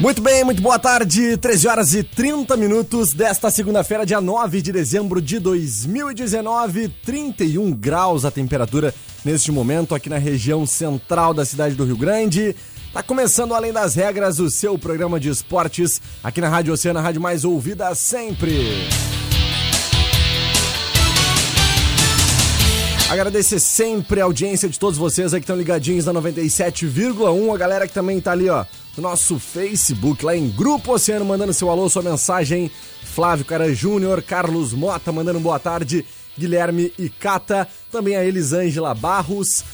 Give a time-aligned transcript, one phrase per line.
[0.00, 1.36] Muito bem, muito boa tarde.
[1.36, 6.88] 13 horas e 30 minutos desta segunda-feira, dia 9 de dezembro de 2019.
[7.04, 12.54] 31 graus a temperatura neste momento aqui na região central da cidade do Rio Grande.
[12.92, 17.02] Tá começando Além das Regras, o seu programa de esportes aqui na Rádio Oceana, a
[17.02, 18.86] rádio mais ouvida sempre.
[23.10, 27.54] Agradecer sempre a audiência de todos vocês aí que estão ligadinhos na 97,1.
[27.54, 28.66] A galera que também tá ali, ó,
[28.98, 32.70] no nosso Facebook, lá em Grupo Oceano, mandando seu alô, sua mensagem.
[33.02, 36.04] Flávio Cara Júnior, Carlos Mota mandando boa tarde,
[36.38, 39.64] Guilherme e Cata, também a Elisângela Barros,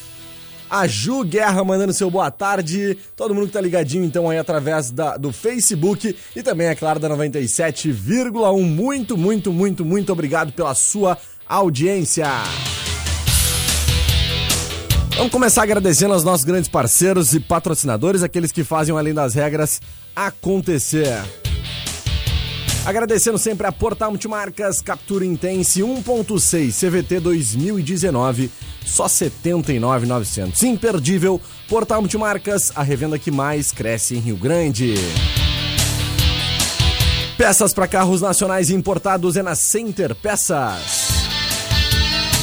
[0.70, 4.92] a Ju Guerra mandando seu boa tarde, todo mundo que tá ligadinho então aí através
[4.92, 8.62] da, do Facebook e também, é claro, da 97,1.
[8.62, 12.26] Muito, muito, muito, muito obrigado pela sua audiência.
[15.16, 19.80] Vamos começar agradecendo aos nossos grandes parceiros e patrocinadores, aqueles que fazem Além das Regras
[20.14, 21.22] acontecer.
[22.84, 28.50] Agradecendo sempre a Portal Multimarcas Captura Intense 1.6 CVT 2019,
[28.84, 30.62] só 79,900.
[30.64, 34.94] Imperdível, Portal Multimarcas, a revenda que mais cresce em Rio Grande.
[37.38, 41.13] Peças para carros nacionais importados é na Center Peças.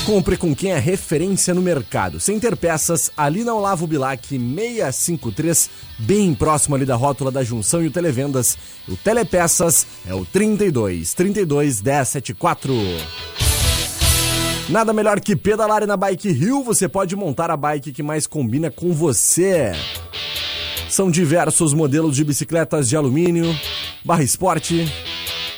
[0.06, 2.19] Compre com quem é referência no mercado.
[2.19, 5.69] Center Peças, ali na Olavo Bilac 653,
[6.00, 8.57] bem próximo ali da rótula da junção e o Televendas.
[8.89, 12.73] O Telepeças é o 32 32 1074.
[14.69, 18.72] Nada melhor que pedalar na Bike Rio, você pode montar a bike que mais combina
[18.72, 19.72] com você.
[20.89, 23.56] São diversos modelos de bicicletas de alumínio,
[24.03, 24.91] barra esporte,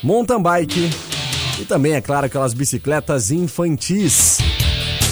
[0.03, 0.89] mountain bike
[1.59, 4.32] e também, é claro, aquelas bicicletas infantis.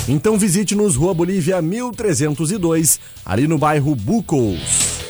[0.08, 5.02] Então visite-nos Rua Bolívia 1302, ali no bairro Bucos.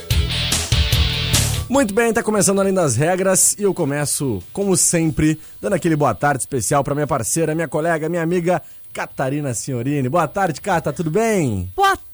[1.69, 6.13] Muito bem, tá começando além das regras e eu começo, como sempre, dando aquele boa
[6.13, 10.09] tarde especial para minha parceira, minha colega, minha amiga Catarina Senhorini.
[10.09, 11.71] Boa tarde, Cata, tudo bem?
[11.73, 12.10] Boa tarde,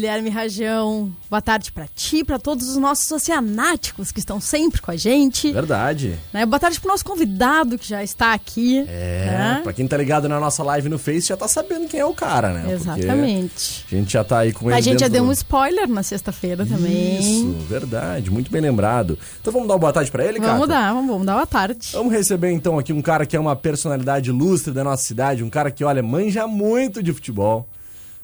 [0.00, 1.12] Guilherme Rajão.
[1.28, 5.52] Boa tarde para ti, para todos os nossos oceanáticos que estão sempre com a gente.
[5.52, 6.18] Verdade.
[6.32, 6.46] Né?
[6.46, 8.78] Boa tarde pro nosso convidado que já está aqui.
[8.88, 9.60] É, né?
[9.62, 12.14] pra quem tá ligado na nossa live no Face já tá sabendo quem é o
[12.14, 12.72] cara, né?
[12.72, 13.80] Exatamente.
[13.82, 16.02] Porque a gente já tá aí com ele A gente já deu um spoiler na
[16.02, 17.18] sexta-feira também.
[17.18, 19.18] Isso, verdade, muito bem lembrado.
[19.40, 20.52] Então vamos dar uma boa tarde pra ele, cara?
[20.52, 21.90] Vamos dar, vamos, vamos dar boa tarde.
[21.92, 25.50] Vamos receber então aqui um cara que é uma personalidade ilustre da nossa cidade, um
[25.50, 27.68] cara que, olha, manja muito de futebol,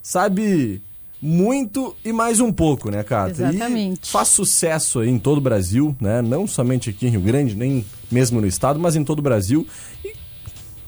[0.06, 0.80] sabe
[1.20, 3.32] muito e mais um pouco, né, cara?
[3.32, 4.06] Exatamente.
[4.06, 6.22] E faz sucesso aí em todo o Brasil, né?
[6.22, 9.66] Não somente aqui em Rio Grande, nem mesmo no estado, mas em todo o Brasil.
[10.04, 10.14] E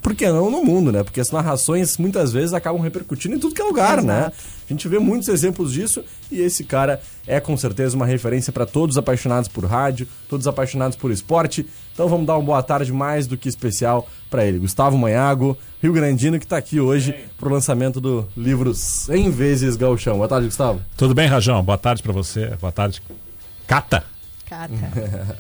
[0.01, 1.03] por que não no mundo, né?
[1.03, 4.19] Porque as narrações muitas vezes acabam repercutindo em tudo que é lugar, né?
[4.19, 4.37] Exato.
[4.71, 8.67] A gente vê muitos exemplos disso e esse cara é com certeza uma referência para
[8.67, 11.67] todos os apaixonados por rádio, todos os apaixonados por esporte.
[11.99, 14.61] Então vamos dar uma boa tarde mais do que especial para ele.
[14.61, 20.15] Gustavo Manhago, Rio Grandino, que está aqui hoje pro lançamento do livro 100 vezes Gauchão.
[20.17, 20.81] Boa tarde, Gustavo.
[20.97, 21.61] Tudo bem, Rajão?
[21.61, 22.55] Boa tarde pra você.
[22.61, 23.03] Boa tarde.
[23.67, 24.05] Cata.
[24.49, 24.73] Cata.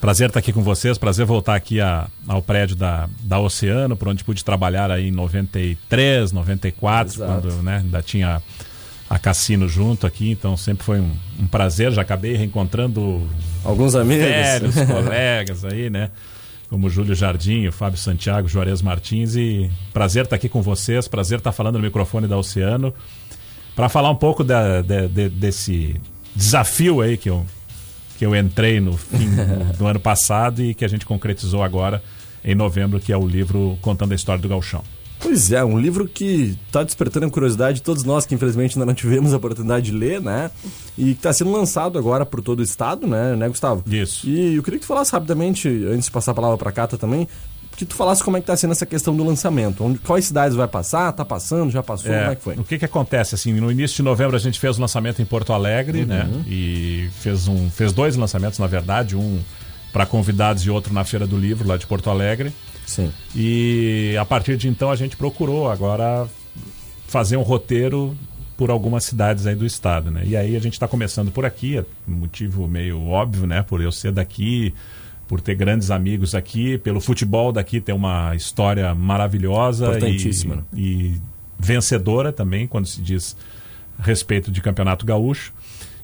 [0.00, 0.98] Prazer estar aqui com vocês.
[0.98, 5.12] Prazer voltar aqui a- ao prédio da, da Oceano, por onde pude trabalhar aí em
[5.12, 7.30] 93, 94, Exato.
[7.42, 8.42] quando né, ainda tinha
[9.14, 10.30] a Cassino junto aqui.
[10.30, 11.92] Então sempre foi um, um prazer.
[11.92, 13.22] Já acabei reencontrando
[13.64, 14.24] Alguns amigos.
[14.24, 16.10] velhos colegas aí, né?
[16.70, 19.36] Como Júlio Jardim, o Fábio Santiago, Juarez Martins.
[19.36, 21.06] E prazer estar aqui com vocês.
[21.08, 22.94] Prazer estar falando no microfone da Oceano.
[23.76, 26.00] Para falar um pouco da- de- de- desse
[26.34, 27.44] desafio aí que eu,
[28.18, 32.02] que eu entrei no fim do, do ano passado e que a gente concretizou agora
[32.44, 34.82] em novembro, que é o livro Contando a História do Galchão.
[35.22, 38.84] Pois é, um livro que está despertando a curiosidade de todos nós que infelizmente ainda
[38.84, 40.50] não tivemos a oportunidade de ler, né?
[40.98, 43.84] E que está sendo lançado agora por todo o estado, né, né, Gustavo?
[43.86, 44.28] Isso.
[44.28, 46.98] E eu queria que tu falasse rapidamente, antes de passar a palavra para a Cata
[46.98, 47.28] também,
[47.76, 49.84] que tu falasse como é que tá sendo essa questão do lançamento.
[49.84, 51.12] Onde, quais cidades vai passar?
[51.12, 51.70] Tá passando?
[51.70, 52.12] Já passou?
[52.12, 52.54] É, como é que foi?
[52.56, 53.34] O que que acontece?
[53.34, 56.28] Assim, no início de novembro a gente fez o lançamento em Porto Alegre, né?
[56.46, 59.40] E fez, um, fez dois lançamentos, na verdade, um
[59.92, 62.52] para convidados e outro na Feira do Livro, lá de Porto Alegre.
[62.86, 63.12] Sim.
[63.34, 66.28] E a partir de então a gente procurou agora
[67.06, 68.16] fazer um roteiro
[68.56, 70.22] por algumas cidades aí do estado, né?
[70.24, 73.62] E aí a gente está começando por aqui, é um motivo meio óbvio, né?
[73.62, 74.74] Por eu ser daqui,
[75.26, 80.62] por ter grandes amigos aqui, pelo futebol daqui ter uma história maravilhosa Importantíssima, né?
[80.74, 81.20] e, e
[81.58, 83.36] vencedora também quando se diz
[83.98, 85.52] respeito de campeonato gaúcho.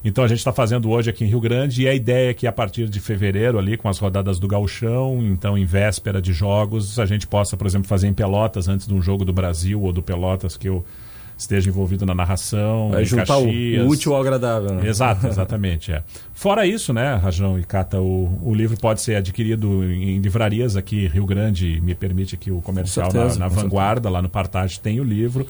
[0.04, 2.46] Então a gente está fazendo hoje aqui em Rio Grande e a ideia é que
[2.46, 6.98] a partir de fevereiro ali com as rodadas do gauchão, então em véspera de jogos,
[6.98, 9.92] a gente possa, por exemplo, fazer em Pelotas antes de um jogo do Brasil ou
[9.92, 10.84] do Pelotas que eu
[11.36, 13.86] esteja envolvido na narração, Vai juntar Caxias.
[13.86, 14.88] o útil ao agradável, né?
[14.88, 15.92] Exato, exatamente.
[15.92, 16.02] É.
[16.34, 21.06] Fora isso, né, Rajão e Cata, o, o livro pode ser adquirido em, livrarias aqui
[21.06, 24.80] Rio Grande, me permite aqui o comercial Com certeza, na, na Vanguarda, lá no Partage
[24.80, 25.46] tem o livro.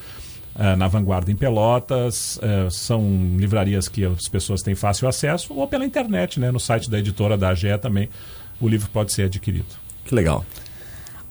[0.58, 3.00] Eh, na Vanguarda em Pelotas, eh, são
[3.36, 7.36] livrarias que as pessoas têm fácil acesso, ou pela internet, né, no site da editora
[7.38, 8.08] da AGE também,
[8.60, 9.76] o livro pode ser adquirido.
[10.04, 10.44] Que legal.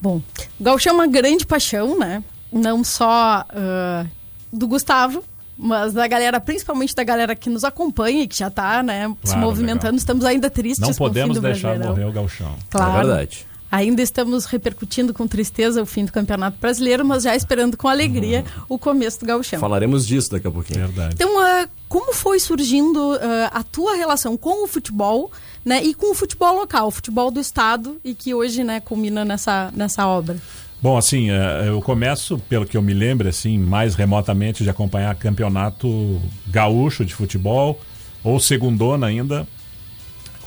[0.01, 0.21] Bom,
[0.59, 2.23] o Gaúcho é uma grande paixão, né?
[2.53, 4.05] Não só ah,
[4.53, 5.23] do Gustavo,
[5.57, 9.31] mas da galera, principalmente da galera que nos acompanha e que já tá, né, se
[9.31, 9.85] Claro, movimentando.
[9.87, 9.97] legal.
[9.97, 12.55] Estamos ainda tristes Não com o fim podemos do deixar morrer o gauchão.
[12.69, 12.91] Claro.
[12.91, 13.46] É verdade.
[13.71, 18.45] Ainda estamos repercutindo com tristeza o fim do Campeonato Brasileiro, mas já esperando com alegria
[18.69, 19.59] o começo do Gauchão.
[19.59, 20.87] Falaremos disso daqui a pouquinho.
[20.87, 21.15] Verdade.
[21.15, 25.31] Então, ah, como foi surgindo ah, a tua relação com o futebol,
[25.65, 29.25] né, e com o futebol local, o futebol do estado e que hoje, né, culmina
[29.25, 30.37] nessa nessa obra?
[30.81, 35.13] Bom, assim, eh, eu começo, pelo que eu me lembro, assim, mais remotamente de acompanhar
[35.15, 37.81] campeonato gaúcho de futebol,
[38.23, 39.47] ou segundona ainda,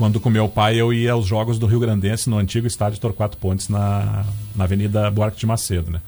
[0.00, 3.36] quando com meu pai eu ia aos jogos do Rio Grandense no antigo estádio Torquato
[3.36, 4.24] Pontes, na,
[4.56, 6.00] na Avenida Buarque de Macedo, né?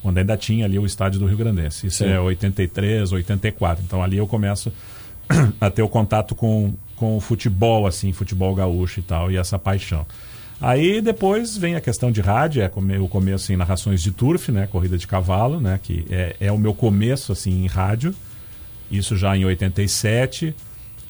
[0.00, 1.88] Quando ainda tinha ali o estádio do Rio Grandense.
[1.88, 2.10] Isso Sim.
[2.10, 3.82] é 83, 84.
[3.84, 4.72] Então ali eu começo
[5.60, 9.58] a ter o contato com, com o futebol, assim, futebol gaúcho e tal, e essa
[9.58, 10.06] paixão.
[10.60, 12.70] Aí depois vem a questão de rádio, é
[13.00, 16.58] o começo em narrações de turf, né, corrida de cavalo, né, que é, é o
[16.58, 18.14] meu começo assim em rádio.
[18.88, 20.54] Isso já em 87.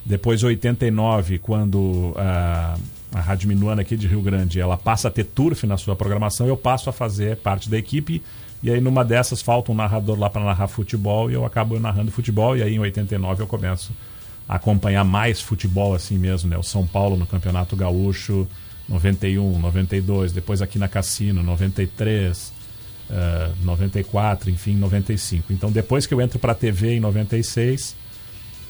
[0.05, 2.77] Depois 89, quando a,
[3.13, 6.47] a Rádio Minuana aqui de Rio Grande, ela passa a ter turf na sua programação,
[6.47, 8.23] eu passo a fazer parte da equipe.
[8.63, 12.11] E aí numa dessas falta um narrador lá para narrar futebol e eu acabo narrando
[12.11, 13.91] futebol e aí em 89 eu começo
[14.47, 16.59] a acompanhar mais futebol assim mesmo, né?
[16.59, 18.47] O São Paulo no Campeonato Gaúcho,
[18.89, 22.53] 91, 92, depois aqui na Cassino, 93,
[23.09, 25.53] eh, 94, enfim, 95.
[25.53, 27.97] Então depois que eu entro para a TV em 96,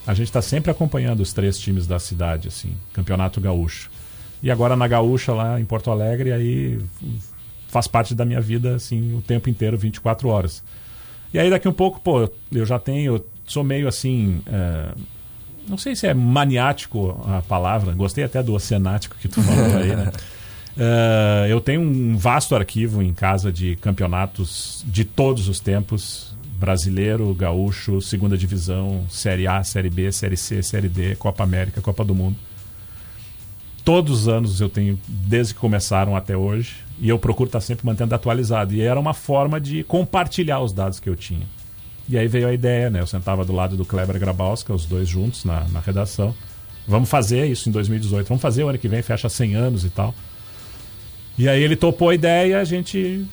[0.07, 3.91] a gente está sempre acompanhando os três times da cidade, assim, Campeonato Gaúcho.
[4.43, 6.79] E agora na Gaúcha, lá em Porto Alegre, aí
[7.69, 10.63] faz parte da minha vida, assim, o tempo inteiro, 24 horas.
[11.33, 14.93] E aí daqui um pouco, pô, eu já tenho, sou meio assim, é,
[15.69, 19.95] não sei se é maniático a palavra, gostei até do oceanático que tu falou aí,
[19.95, 20.11] né?
[20.77, 26.30] É, eu tenho um vasto arquivo em casa de campeonatos de todos os tempos,
[26.61, 32.05] brasileiro, gaúcho, segunda divisão, série A, série B, série C, série D, Copa América, Copa
[32.05, 32.37] do Mundo.
[33.83, 37.87] Todos os anos eu tenho, desde que começaram até hoje, e eu procuro estar sempre
[37.87, 38.75] mantendo atualizado.
[38.75, 41.47] E era uma forma de compartilhar os dados que eu tinha.
[42.07, 43.01] E aí veio a ideia, né?
[43.01, 46.35] Eu sentava do lado do Kleber Grabowska, os dois juntos na, na redação.
[46.87, 48.29] Vamos fazer isso em 2018.
[48.29, 50.15] Vamos fazer o ano que vem, fecha 100 anos e tal.
[51.39, 53.27] E aí ele topou a ideia e a gente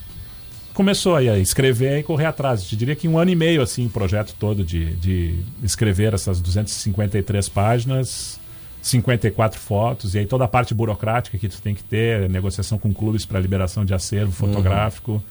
[0.78, 2.62] começou aí a escrever e correr atrás.
[2.62, 6.14] Eu te diria que um ano e meio, assim, o projeto todo de, de escrever
[6.14, 8.40] essas 253 páginas,
[8.84, 12.94] 54 fotos, e aí toda a parte burocrática que tu tem que ter, negociação com
[12.94, 15.22] clubes para liberação de acervo fotográfico,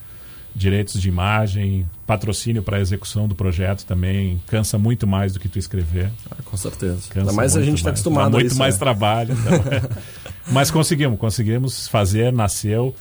[0.53, 5.49] direitos de imagem, patrocínio para a execução do projeto também, cansa muito mais do que
[5.49, 6.11] tu escrever.
[6.29, 7.03] Ah, com certeza.
[7.09, 8.59] Cansa Ainda mais a gente está acostumado Dá a muito isso.
[8.59, 8.79] mais né?
[8.81, 9.33] trabalho.
[9.33, 9.83] então, é.
[10.51, 12.93] Mas conseguimos, conseguimos fazer, nasceu.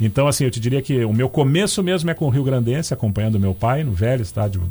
[0.00, 2.94] Então, assim, eu te diria que o meu começo mesmo é com o Rio Grandense,
[2.94, 4.62] acompanhando meu pai no velho estádio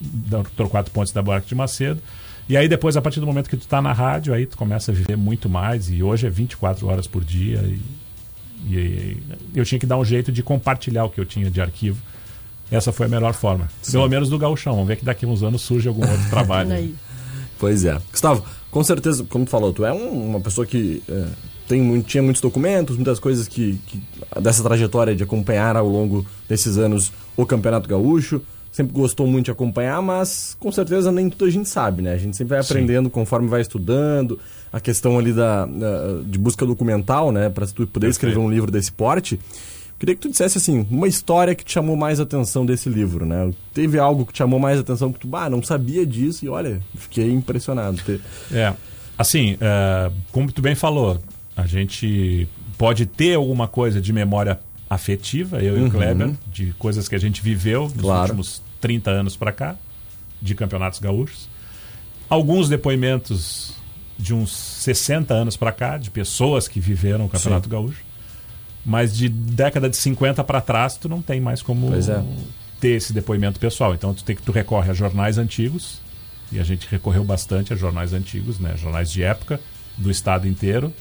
[0.00, 2.00] da Torquato Pontes da Buarque de Macedo.
[2.48, 4.90] E aí depois, a partir do momento que tu tá na rádio, aí tu começa
[4.90, 5.90] a viver muito mais.
[5.90, 7.58] E hoje é 24 horas por dia.
[7.58, 7.78] E,
[8.74, 9.22] e
[9.54, 12.00] eu tinha que dar um jeito de compartilhar o que eu tinha de arquivo.
[12.70, 13.68] Essa foi a melhor forma.
[13.90, 14.72] Pelo menos do gauchão.
[14.74, 16.72] Vamos ver que daqui a uns anos surge algum outro trabalho.
[16.72, 16.94] Aí.
[17.58, 17.98] Pois é.
[18.10, 21.24] Gustavo, com certeza, como tu falou, tu é um- uma pessoa que é,
[21.70, 24.00] tem muito, tinha muitos documentos, muitas coisas que, que-
[24.40, 28.42] dessa trajetória de acompanhar ao longo desses anos o Campeonato Gaúcho.
[28.72, 32.12] Sempre gostou muito de acompanhar, mas com certeza nem tudo a gente sabe, né?
[32.12, 32.72] A gente sempre vai Sim.
[32.72, 34.38] aprendendo conforme vai estudando.
[34.72, 37.48] A questão ali da, da- de busca documental, né?
[37.48, 39.38] Para tu poder escrever um livro desse porte.
[39.98, 43.50] Queria que tu dissesse assim, uma história que te chamou mais atenção desse livro, né?
[43.74, 46.80] Teve algo que te chamou mais atenção que tu, ah, não sabia disso e olha,
[46.96, 48.00] fiquei impressionado.
[48.50, 48.72] É,
[49.18, 51.18] assim, é, como tu bem falou,
[51.60, 52.48] a gente
[52.78, 55.78] pode ter alguma coisa de memória afetiva, eu uhum.
[55.78, 55.90] e o uhum.
[55.90, 58.22] Kleber, de coisas que a gente viveu nos claro.
[58.22, 59.76] últimos 30 anos para cá,
[60.40, 61.48] de campeonatos gaúchos.
[62.28, 63.74] Alguns depoimentos
[64.18, 67.70] de uns 60 anos para cá, de pessoas que viveram o Campeonato Sim.
[67.70, 68.04] Gaúcho.
[68.84, 72.24] Mas de década de 50 para trás, tu não tem mais como é.
[72.80, 73.94] ter esse depoimento pessoal.
[73.94, 76.00] Então tu tem que tu recorre a jornais antigos,
[76.52, 78.74] e a gente recorreu bastante a jornais antigos, né?
[78.76, 79.60] jornais de época
[79.96, 80.92] do estado inteiro.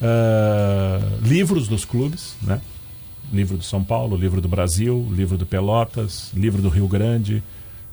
[0.00, 2.60] Uh, livros dos clubes, né?
[3.32, 7.42] Livro do São Paulo, livro do Brasil, livro do Pelotas, livro do Rio Grande,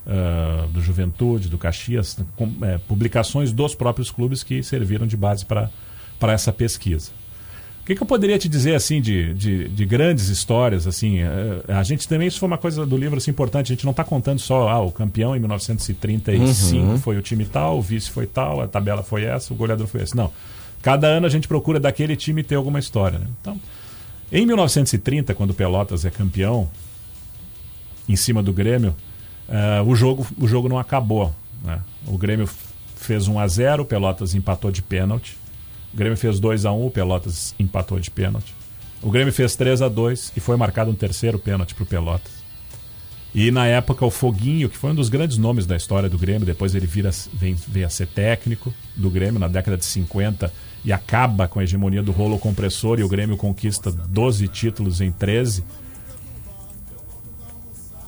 [0.06, 5.44] uh, do Juventude, do Caxias, com, é, publicações dos próprios clubes que serviram de base
[5.44, 5.70] para
[6.32, 7.10] essa pesquisa.
[7.82, 11.22] O que, que, eu poderia te dizer assim de, de, de grandes histórias assim?
[11.22, 13.72] Uh, a gente também isso foi uma coisa do livro assim importante.
[13.72, 16.98] A gente não está contando só ah, o campeão em 1935 uhum.
[16.98, 20.02] foi o time tal, o vice foi tal, a tabela foi essa, o goleador foi
[20.02, 20.16] esse.
[20.16, 20.32] Não.
[20.82, 23.18] Cada ano a gente procura daquele time ter alguma história.
[23.18, 23.26] Né?
[23.40, 23.60] Então,
[24.30, 26.68] em 1930, quando o Pelotas é campeão,
[28.08, 28.94] em cima do Grêmio,
[29.48, 31.34] uh, o, jogo, o jogo não acabou.
[31.64, 31.80] Né?
[32.06, 32.48] O Grêmio
[32.96, 35.36] fez 1 a 0 o Pelotas empatou de pênalti.
[35.92, 38.54] O Grêmio fez 2 a 1 o Pelotas empatou de pênalti.
[39.02, 42.32] O Grêmio fez 3 a 2 e foi marcado um terceiro pênalti para o Pelotas.
[43.34, 46.46] E na época o Foguinho, que foi um dos grandes nomes da história do Grêmio,
[46.46, 50.50] depois ele vira, vem, vem a ser técnico do Grêmio na década de 50
[50.86, 55.10] e acaba com a hegemonia do rolo compressor e o Grêmio conquista 12 títulos em
[55.10, 55.64] 13.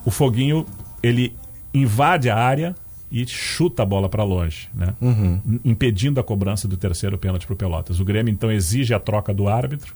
[0.05, 0.65] O Foguinho,
[1.03, 1.35] ele
[1.73, 2.73] invade a área
[3.11, 4.95] e chuta a bola para longe, né?
[5.01, 5.59] Uhum.
[5.65, 7.99] impedindo a cobrança do terceiro pênalti para o Pelotas.
[7.99, 9.93] O Grêmio então exige a troca do árbitro.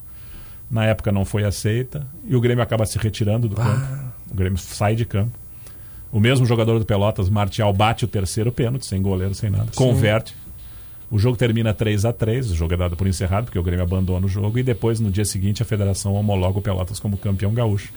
[0.70, 3.64] Na época não foi aceita e o Grêmio acaba se retirando do ah.
[3.64, 4.14] campo.
[4.30, 5.40] O Grêmio sai de campo.
[6.12, 9.68] O mesmo jogador do Pelotas, Martial, bate o terceiro pênalti, sem goleiro, sem nada.
[9.72, 9.78] Sim.
[9.78, 10.36] Converte.
[11.14, 13.84] O jogo termina 3 a 3 o jogo é dado por encerrado, porque o Grêmio
[13.84, 17.54] abandona o jogo, e depois, no dia seguinte, a federação homologa o Pelotas como campeão
[17.54, 17.94] gaúcho.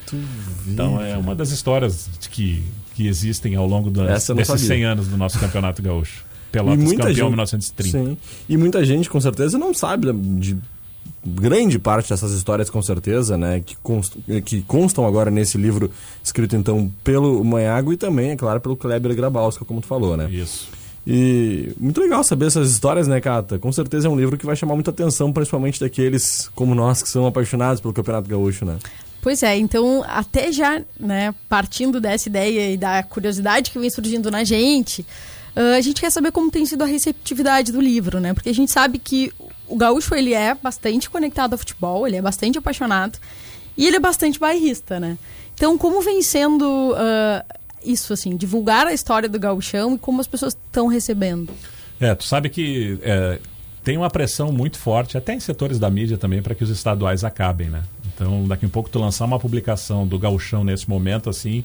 [0.69, 2.63] Então é uma das histórias que,
[2.95, 4.59] que existem ao longo desses sabia.
[4.59, 6.27] 100 anos do nosso campeonato gaúcho.
[6.53, 7.99] Pelotas campeão gente, em 1930.
[7.99, 8.19] Sim.
[8.47, 10.59] E muita gente, com certeza, não sabe de
[11.25, 13.61] grande parte dessas histórias, com certeza, né?
[13.65, 15.91] Que, const, que constam agora nesse livro
[16.23, 20.29] escrito, então, pelo Manhago e também, é claro, pelo Kleber Grabowska, como tu falou, né?
[20.31, 20.69] Isso.
[21.07, 23.61] E muito legal saber essas histórias, né, Cata?
[23.61, 27.09] Com certeza é um livro que vai chamar muita atenção, principalmente daqueles como nós que
[27.09, 28.77] são apaixonados pelo Campeonato Gaúcho, né?
[29.23, 34.31] Pois é, então até já, né, partindo dessa ideia e da curiosidade que vem surgindo
[34.31, 35.03] na gente,
[35.57, 38.35] uh, a gente quer saber como tem sido a receptividade do livro, né?
[38.35, 39.33] Porque a gente sabe que
[39.69, 43.19] o gaúcho ele é bastante conectado ao futebol, ele é bastante apaixonado
[43.77, 45.17] e ele é bastante bairrista, né?
[45.55, 47.57] Então, como vem sendo uh,
[47.87, 51.53] isso, assim, divulgar a história do gauchão e como as pessoas estão recebendo?
[52.01, 53.39] É, tu sabe que é,
[53.83, 57.25] tem uma pressão muito forte, até em setores da mídia também, para que os estaduais
[57.25, 57.83] acabem, né?
[58.15, 61.63] Então, daqui a um pouco tu lançar uma publicação do gauchão nesse momento, assim,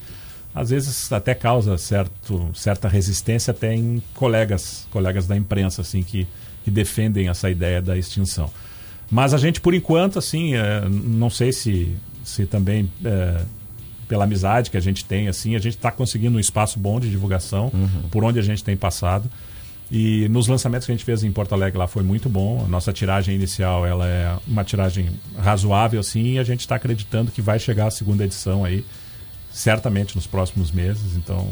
[0.54, 6.28] às vezes até causa certo, certa resistência até em colegas, colegas da imprensa, assim, que,
[6.63, 8.50] que defendem essa ideia da extinção.
[9.10, 13.42] Mas a gente, por enquanto, assim, é, não sei se, se também é,
[14.12, 17.10] pela amizade que a gente tem, assim, a gente está conseguindo um espaço bom de
[17.10, 18.10] divulgação uhum.
[18.12, 19.32] por onde a gente tem passado.
[19.89, 22.62] E nos lançamentos que a gente fez em Porto Alegre lá foi muito bom.
[22.65, 27.32] A nossa tiragem inicial ela é uma tiragem razoável, assim, e a gente está acreditando
[27.32, 28.84] que vai chegar a segunda edição aí,
[29.50, 31.15] certamente nos próximos meses.
[31.15, 31.48] Então,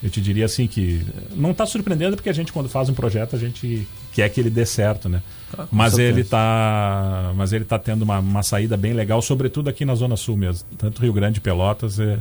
[0.00, 3.34] eu te diria assim que não está surpreendendo porque a gente quando faz um projeto
[3.34, 5.20] a gente quer que ele dê certo, né?
[5.56, 6.20] Ah, mas certeza.
[6.20, 10.16] ele tá, mas ele tá tendo uma, uma saída bem legal, sobretudo aqui na zona
[10.16, 12.18] sul mesmo, tanto Rio Grande, Pelotas, é,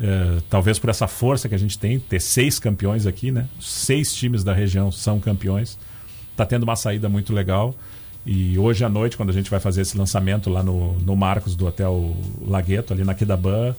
[0.00, 3.46] é, talvez por essa força que a gente tem, ter seis campeões aqui, né?
[3.60, 5.78] Seis times da região são campeões.
[6.36, 7.74] Tá tendo uma saída muito legal.
[8.26, 11.54] E hoje à noite, quando a gente vai fazer esse lançamento lá no, no Marcos
[11.54, 12.14] do Hotel
[12.46, 13.74] Lagueto, ali na Quidabã,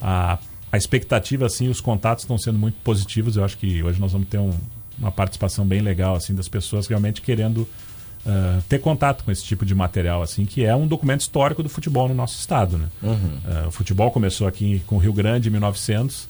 [0.00, 0.38] a,
[0.72, 3.36] a expectativa, assim, os contatos estão sendo muito positivos.
[3.36, 4.52] Eu acho que hoje nós vamos ter um,
[4.98, 7.68] uma participação bem legal, assim, das pessoas realmente querendo
[8.26, 11.68] uh, ter contato com esse tipo de material, assim, que é um documento histórico do
[11.68, 12.78] futebol no nosso estado.
[12.78, 12.88] Né?
[13.02, 13.14] Uhum.
[13.14, 16.28] Uh, o futebol começou aqui com o Rio Grande em 1900.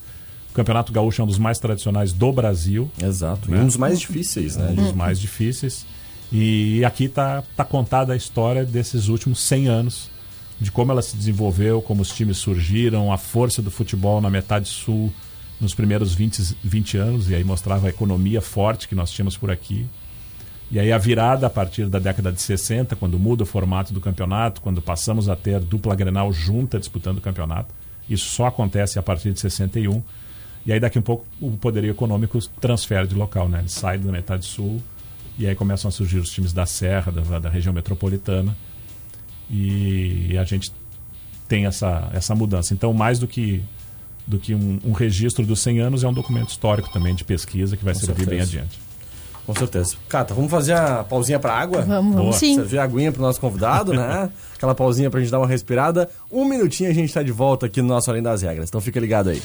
[0.51, 2.91] O Campeonato Gaúcho é um dos mais tradicionais do Brasil.
[3.03, 3.51] Exato.
[3.51, 3.59] Né?
[3.59, 4.69] E um dos mais difíceis, né?
[4.71, 5.87] Um dos mais difíceis.
[6.33, 10.11] E aqui está tá contada a história desses últimos 100 anos,
[10.61, 14.69] de como ela se desenvolveu, como os times surgiram, a força do futebol na metade
[14.69, 15.13] sul
[15.61, 19.51] nos primeiros 20, 20 anos, e aí mostrava a economia forte que nós tínhamos por
[19.51, 19.87] aqui.
[20.71, 24.01] E aí a virada a partir da década de 60, quando muda o formato do
[24.01, 27.75] campeonato, quando passamos a ter dupla Grenal junta disputando o campeonato.
[28.09, 30.03] Isso só acontece a partir de 61.
[30.65, 33.61] E aí daqui um pouco o poderio econômico transfere de local, né?
[33.61, 34.81] Ele sai da metade sul
[35.37, 38.57] e aí começam a surgir os times da Serra, da, da região metropolitana.
[39.51, 40.73] E, e a gente
[41.49, 42.73] tem essa, essa mudança.
[42.73, 43.63] Então, mais do que
[44.27, 47.77] do que um, um registro dos 100 anos, é um documento histórico também de pesquisa
[47.77, 48.31] que vai Com servir certeza.
[48.31, 48.90] bem adiante.
[49.51, 49.97] Com certeza.
[50.09, 51.83] Cata, vamos fazer a pausinha pra água?
[51.83, 52.23] Vamos, Boa.
[52.23, 52.55] vamos sim.
[52.55, 54.31] Servir a aguinha pro nosso convidado, né?
[54.55, 56.09] Aquela pausinha pra gente dar uma respirada.
[56.31, 58.69] Um minutinho a gente tá de volta aqui no nosso Além das Regras.
[58.69, 59.43] Então fica ligado aí.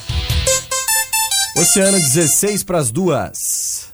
[1.57, 3.87] Oceano 16 pras duas.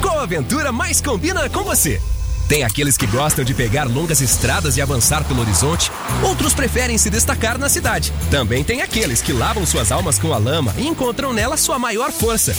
[0.00, 2.00] Qual aventura mais combina com você?
[2.48, 5.90] Tem aqueles que gostam de pegar longas estradas e avançar pelo horizonte,
[6.22, 8.12] outros preferem se destacar na cidade.
[8.30, 12.12] Também tem aqueles que lavam suas almas com a lama e encontram nela sua maior
[12.12, 12.54] força.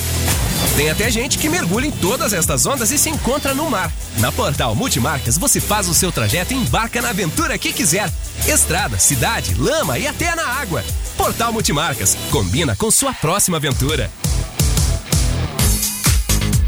[0.75, 3.91] Tem até gente que mergulha em todas estas ondas e se encontra no mar.
[4.17, 8.11] Na Portal Multimarcas você faz o seu trajeto e embarca na aventura que quiser.
[8.45, 10.83] Estrada, cidade, lama e até na água.
[11.15, 14.11] Portal Multimarcas combina com sua próxima aventura.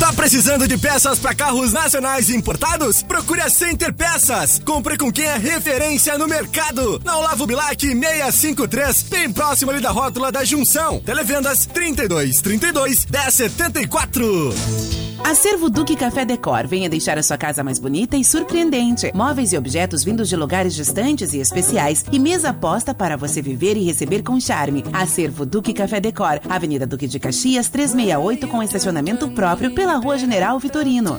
[0.00, 3.02] Tá precisando de peças para carros nacionais importados?
[3.02, 4.58] Procure a Center Peças.
[4.64, 6.98] Compre com quem é referência no mercado.
[7.04, 11.00] Na Olavo Bilac 653, bem próximo ali da rótula da Junção.
[11.00, 14.99] Televendas 32 32 1074.
[15.24, 16.66] Acervo Duque Café Decor.
[16.66, 19.12] Venha deixar a sua casa mais bonita e surpreendente.
[19.14, 23.76] Móveis e objetos vindos de lugares distantes e especiais e mesa posta para você viver
[23.76, 24.82] e receber com charme.
[24.92, 26.40] Acervo Duque Café Decor.
[26.48, 31.18] Avenida Duque de Caxias, 368 com estacionamento próprio pela Rua General Vitorino.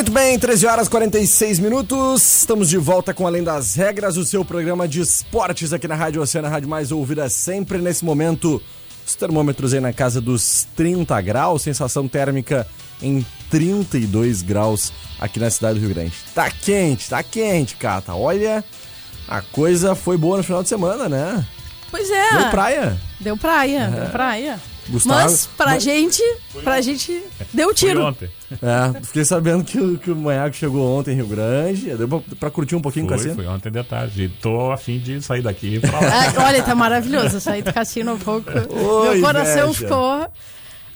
[0.00, 2.38] Muito bem, 13 horas e 46 minutos.
[2.38, 6.22] Estamos de volta com Além das Regras, o seu programa de esportes aqui na Rádio
[6.22, 8.62] Oceana, a rádio mais ouvida sempre nesse momento.
[9.06, 12.66] Os termômetros aí na casa dos 30 graus, sensação térmica
[13.02, 16.14] em 32 graus aqui na cidade do Rio Grande.
[16.34, 18.14] Tá quente, tá quente, Cata.
[18.14, 18.64] Olha,
[19.28, 21.46] a coisa foi boa no final de semana, né?
[21.90, 22.38] Pois é.
[22.38, 23.00] Deu praia.
[23.20, 24.60] Deu praia, deu praia.
[24.88, 26.22] Gustavo- Mas pra Mas- gente,
[26.64, 28.02] pra gente, deu Foi tiro.
[28.06, 28.30] ontem.
[28.52, 31.94] É, fiquei sabendo que, o- que o Manhaco chegou ontem em Rio Grande.
[31.96, 33.34] Deu pra, pra curtir um pouquinho com a Foi, cena.
[33.36, 34.24] foi ontem de tarde.
[34.24, 36.08] E tô a fim de sair daqui pra lá.
[36.36, 37.36] Ah, olha, tá maravilhoso.
[37.36, 38.50] Eu saí do cassino um pouco.
[38.50, 39.78] Oi, Meu coração inveja.
[39.86, 40.26] ficou.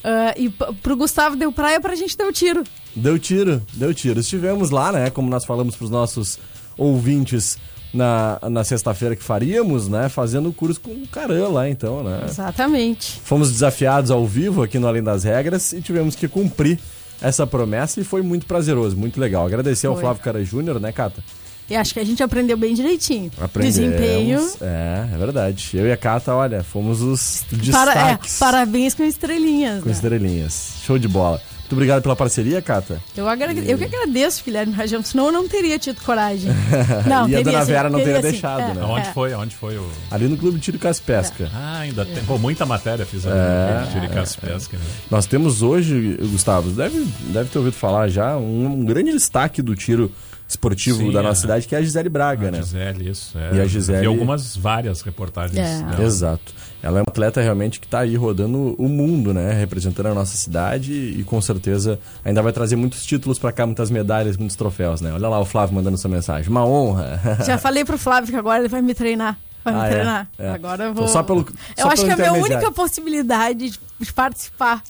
[0.05, 0.49] ah, e
[0.83, 2.65] pro Gustavo deu praia, pra gente deu tiro.
[2.97, 4.19] Deu tiro, deu tiro.
[4.21, 5.11] Estivemos lá, né?
[5.11, 6.39] Como nós falamos pros nossos
[6.77, 7.57] ouvintes
[7.93, 10.09] na, na sexta-feira que faríamos, né?
[10.09, 12.23] Fazendo o curso com o Caran lá, então, né?
[12.29, 13.21] Exatamente.
[13.25, 16.79] Fomos desafiados ao vivo aqui no Além das Regras e tivemos que cumprir
[17.21, 19.47] essa promessa e foi muito prazeroso, muito legal.
[19.47, 20.03] Agradecer ao Foi.
[20.03, 21.23] Flávio Cara Júnior, né, Cata?
[21.69, 23.31] E acho que a gente aprendeu bem direitinho.
[23.41, 23.77] Aprendemos.
[23.77, 24.51] Desempenho.
[24.61, 25.71] É, é verdade.
[25.73, 29.81] Eu e a Cata, olha, fomos os Para, é, destaques parabéns com estrelinhas.
[29.83, 29.95] com né?
[29.95, 30.75] estrelinhas.
[30.85, 31.41] Show de bola.
[31.65, 33.01] Muito obrigado pela parceria, Cata.
[33.17, 33.69] Eu, agrade...
[33.69, 36.53] eu que agradeço, Guilherme Rajão, senão eu não teria tido coragem.
[37.09, 38.23] Não, E a teria dona sim, Vera não teria sim.
[38.23, 38.83] deixado, É, né?
[38.85, 39.13] Onde é.
[39.13, 39.33] foi?
[39.33, 39.89] Onde foi o.
[40.11, 41.51] Ali no Clube Tiro Cas Pesca.
[41.55, 42.23] Ah, ainda tem.
[42.25, 44.77] Pô, muita matéria fiz ali É, no Tiricas Pesca.
[44.77, 44.85] Né?
[45.11, 49.75] Nós temos hoje, Gustavo, deve, deve ter ouvido falar já, um, um grande destaque do
[49.75, 50.13] tiro
[50.49, 51.23] esportivo Sim, da é.
[51.23, 52.59] nossa cidade, que é a Gisele Braga, A né?
[52.59, 53.37] Gisele, isso.
[53.39, 53.57] É.
[53.57, 55.59] E a Gisele- Vi algumas, várias reportagens.
[55.59, 55.83] É.
[55.83, 56.03] dela.
[56.05, 56.53] Exato.
[56.83, 59.53] Ela é uma atleta realmente que está aí rodando o mundo, né?
[59.55, 63.91] Representando a nossa cidade e com certeza ainda vai trazer muitos títulos para cá, muitas
[63.91, 65.11] medalhas, muitos troféus, né?
[65.15, 66.51] Olha lá o Flávio mandando sua mensagem.
[66.51, 67.21] Uma honra.
[67.47, 69.39] Já falei pro Flávio que agora ele vai me treinar.
[69.65, 69.91] Vai me Ah, é?
[69.91, 70.29] treinar.
[70.39, 70.51] É.
[70.51, 71.13] Agora eu Então, vou.
[71.13, 71.41] só pelo-
[71.75, 74.83] eu só acho pelo que a minha única possibilidade de de participar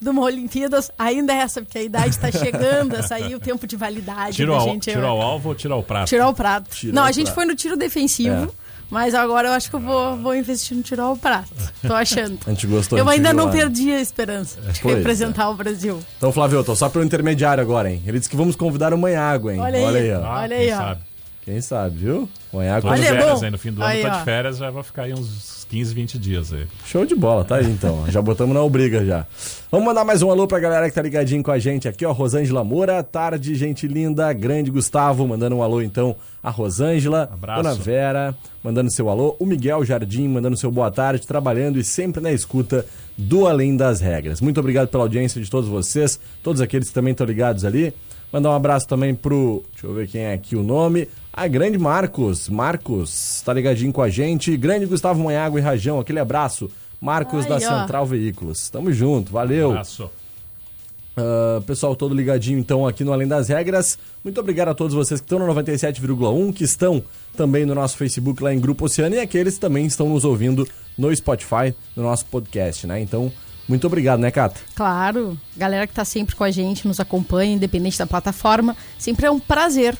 [0.00, 3.66] de uma Olimpíadas ainda é essa, porque a idade está chegando, essa aí, o tempo
[3.66, 4.90] de validade Tiro da gente.
[4.90, 6.08] tiro ao alvo ou tiro ao prato?
[6.08, 6.70] Tirar o prato.
[6.70, 7.34] Tirar não, o a gente prato.
[7.34, 8.54] foi no tiro defensivo,
[8.90, 11.50] Mas agora eu acho que eu vou, vou investir no tiro ao prato.
[11.86, 12.38] Tô achando.
[12.46, 12.98] A gente gostou.
[12.98, 14.96] Eu gente ainda não lá, perdi a esperança de Pois é.
[14.98, 16.00] representar o Brasil.
[16.16, 18.02] Então, Flávio, eu tô só pelo intermediário agora, hein?
[18.06, 19.60] Ele disse que vamos convidar o Manhago, hein?
[19.60, 20.12] Olha aí.
[20.14, 20.24] ó.
[20.24, 20.76] Ah, Olha quem aí, ó.
[20.78, 21.00] sabe?
[21.44, 22.28] Quem sabe, viu?
[22.52, 22.88] Manhago.
[22.88, 23.44] Tô de Olha, é férias bom.
[23.44, 24.08] aí, no fim do ano Aí, ó.
[24.10, 26.66] de férias, já vou ficar aí uns 15, 20 dias aí.
[26.86, 28.04] Show de bola, tá aí então.
[28.08, 29.26] Já botamos na obriga já.
[29.70, 32.12] Vamos mandar mais um alô pra galera que tá ligadinho com a gente aqui, ó.
[32.12, 34.32] Rosângela Moura, tarde, gente linda.
[34.32, 36.16] Grande Gustavo, mandando um alô então.
[36.42, 37.62] A Rosângela, Abraço.
[37.62, 38.34] Dona Vera,
[38.64, 39.36] mandando seu alô.
[39.38, 44.00] O Miguel Jardim, mandando seu boa tarde, trabalhando e sempre na escuta do Além das
[44.00, 44.40] Regras.
[44.40, 47.92] Muito obrigado pela audiência de todos vocês, todos aqueles que também estão ligados ali.
[48.32, 49.62] Mandar um abraço também pro.
[49.72, 51.08] Deixa eu ver quem é aqui o nome.
[51.38, 52.48] A grande Marcos.
[52.48, 54.56] Marcos, tá ligadinho com a gente.
[54.56, 56.68] Grande Gustavo Manhago e Rajão, aquele abraço.
[57.00, 57.80] Marcos Aí, da ó.
[57.80, 58.68] Central Veículos.
[58.68, 59.70] Tamo junto, valeu.
[59.70, 60.10] Abraço.
[61.16, 63.96] Ah, pessoal todo ligadinho então aqui no Além das Regras.
[64.24, 67.00] Muito obrigado a todos vocês que estão no 97,1, que estão
[67.36, 70.66] também no nosso Facebook lá em Grupo Oceano e aqueles que também estão nos ouvindo
[70.96, 73.00] no Spotify, no nosso podcast, né?
[73.00, 73.32] Então,
[73.68, 74.58] muito obrigado, né, Cata?
[74.74, 78.76] Claro, galera que tá sempre com a gente, nos acompanha, independente da plataforma.
[78.98, 79.96] Sempre é um prazer,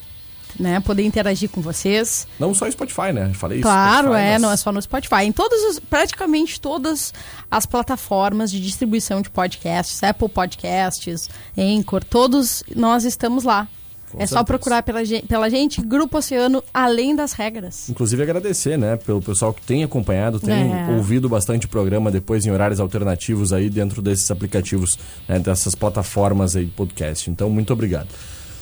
[0.59, 0.81] né?
[0.81, 2.27] Poder interagir com vocês.
[2.38, 3.31] Não só Spotify, né?
[3.35, 3.62] Falei isso.
[3.68, 5.23] Claro, é, mas- não é só no Spotify.
[5.25, 7.12] Em todas as, praticamente todas
[7.51, 13.68] as plataformas de distribuição de podcasts, Apple Podcasts, Anchor, todos nós estamos lá.
[14.11, 14.44] Com é só certeza.
[14.44, 17.90] procurar pela gente, pela gente, Grupo Oceano, além das regras.
[17.90, 20.87] Inclusive agradecer, né, pelo pessoal que tem acompanhado, tem É.
[20.97, 26.57] ouvido bastante o programa depois em horários alternativos aí dentro desses aplicativos, né, dessas plataformas
[26.57, 27.29] aí de podcast.
[27.31, 28.09] Então, muito obrigado.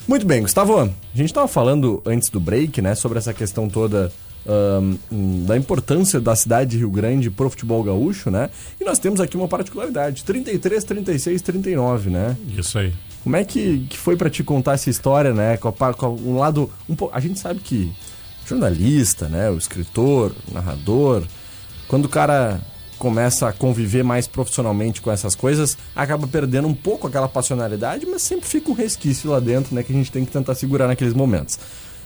[0.09, 4.13] Muito bem, Gustavo, a gente estava falando antes do break, né, sobre essa questão toda
[5.11, 8.49] hum, da importância da cidade de Rio Grande pro futebol gaúcho, né?
[8.81, 12.37] E nós temos aqui uma particularidade, 33, 36, 39, né?
[12.57, 12.93] Isso aí.
[13.25, 15.57] Como é que, que foi pra te contar essa história, né?
[15.57, 16.71] Com, a com um lado.
[16.89, 17.93] Um, a gente sabe que
[18.47, 19.51] jornalista, né?
[19.51, 21.25] O escritor, o narrador,
[21.89, 22.61] quando o cara
[22.99, 28.23] começa a conviver mais profissionalmente com essas coisas, acaba perdendo um pouco aquela passionalidade, mas
[28.23, 29.83] sempre fica um resquício lá dentro, né?
[29.83, 31.59] Que a gente tem que tentar segurar naqueles momentos.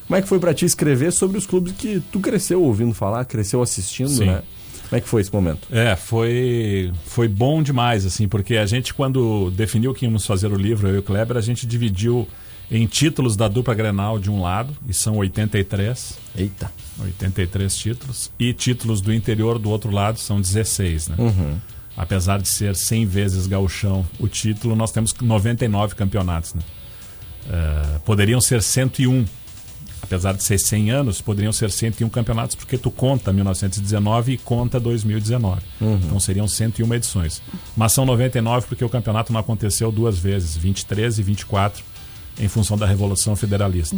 [0.07, 3.25] Como é que foi pra ti escrever sobre os clubes que tu cresceu ouvindo falar,
[3.25, 4.27] cresceu assistindo, Sim.
[4.27, 4.43] né?
[4.89, 5.69] Como é que foi esse momento?
[5.71, 10.57] É, foi, foi bom demais, assim, porque a gente, quando definiu que íamos fazer o
[10.57, 12.27] livro, eu e o Kleber, a gente dividiu
[12.71, 16.71] em títulos da dupla Grenal de um lado, e são 83, Eita.
[17.03, 21.17] 83 títulos, e títulos do interior do outro lado são 16, né?
[21.97, 26.63] Apesar de ser 100 vezes gauchão o título, nós temos 99 campeonatos, né?
[27.49, 29.25] Eh, poderiam ser 101,
[30.03, 34.79] apesar de ser 100 anos, poderiam ser 101 campeonatos, porque tu conta 1919 e conta
[34.79, 35.63] 2019.
[36.05, 37.43] Então seriam 101 edições.
[37.77, 41.83] Mas são 99 porque o campeonato não aconteceu duas vezes, 23 e 24,
[42.41, 43.95] em função da Revolução Federalista.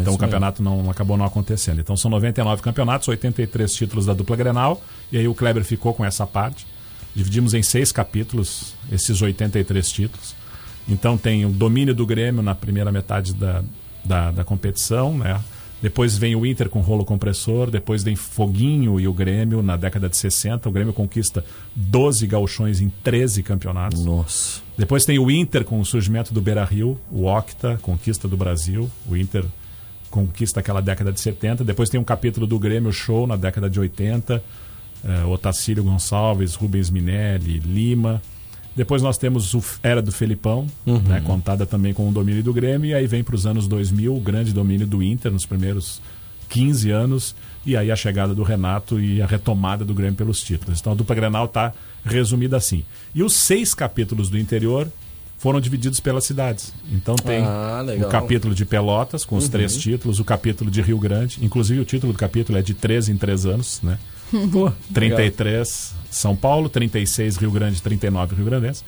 [0.00, 1.80] então o campeonato não acabou não acontecendo.
[1.80, 6.04] Então são 99 campeonatos, 83 títulos da dupla Grenal, e aí o Kleber ficou com
[6.04, 6.66] essa parte.
[7.14, 10.34] Dividimos em seis capítulos esses 83 títulos.
[10.88, 13.62] Então tem o domínio do Grêmio na primeira metade da,
[14.04, 15.40] da, da competição, né?
[15.82, 20.08] Depois vem o Inter com rolo compressor, depois vem Foguinho e o Grêmio na década
[20.08, 20.68] de 60.
[20.68, 24.04] O Grêmio conquista 12 gauchões em 13 campeonatos.
[24.04, 24.62] Nossa.
[24.78, 28.88] Depois tem o Inter com o surgimento do Beira Rio, o Octa, conquista do Brasil.
[29.10, 29.44] O Inter
[30.08, 31.64] conquista aquela década de 70.
[31.64, 34.40] Depois tem um capítulo do Grêmio Show na década de 80.
[35.04, 38.22] Eh, Otacílio Gonçalves, Rubens Minelli, Lima.
[38.74, 42.90] Depois nós temos o Era do Felipão, né, contada também com o domínio do Grêmio.
[42.90, 46.00] E aí vem para os anos 2000 o grande domínio do Inter nos primeiros
[46.48, 47.34] 15 anos.
[47.66, 50.80] E aí a chegada do Renato e a retomada do Grêmio pelos títulos.
[50.80, 51.72] Então a dupla Grenal está
[52.04, 52.82] resumida assim.
[53.14, 54.88] E os seis capítulos do interior
[55.38, 56.72] foram divididos pelas cidades.
[56.90, 60.98] Então tem Ah, o capítulo de Pelotas, com os três títulos, o capítulo de Rio
[60.98, 61.38] Grande.
[61.44, 63.98] Inclusive o título do capítulo é de 13 em 3 anos, né?
[64.50, 68.84] Pô, 33 São Paulo, 36 Rio Grande, 39 Rio Grandense.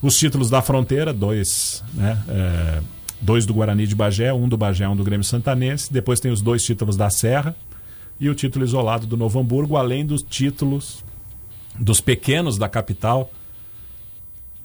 [0.00, 2.20] Os títulos da fronteira, dois, né?
[2.28, 2.80] é,
[3.20, 5.92] dois do Guarani de Bagé, um do Bagé, um do Grêmio Santanense.
[5.92, 7.54] Depois tem os dois títulos da Serra
[8.18, 11.04] e o título isolado do Novo Hamburgo, além dos títulos
[11.78, 13.32] dos pequenos da capital,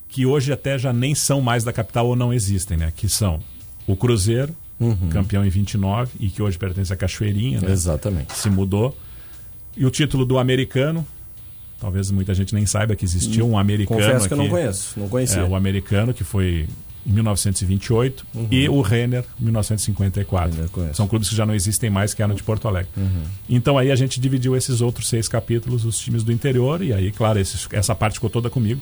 [0.10, 2.91] que hoje até já nem são mais da capital ou não existem, né?
[2.95, 3.39] Que são
[3.86, 4.56] o Cruzeiro,
[5.12, 7.71] campeão em 29 e que hoje pertence à Cachoeirinha, né?
[7.71, 8.34] Exatamente.
[8.34, 8.97] se mudou.
[9.77, 11.05] E o título do americano,
[11.79, 15.07] talvez muita gente nem saiba que existiu um americano Confesso que eu não conheço, não
[15.07, 15.41] conhecia.
[15.41, 16.67] É, o americano, que foi
[17.05, 20.67] em 1928, e o Renner, 1954.
[20.75, 20.95] Renner.
[20.95, 22.89] São clubes que já não existem mais, que eram de Porto Alegre.
[23.47, 27.11] Então aí a gente dividiu esses outros seis capítulos, os times do interior, e aí,
[27.11, 28.81] claro, esses- essa parte ficou toda comigo,